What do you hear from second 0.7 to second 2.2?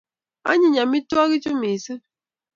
amutwogik chu missing'.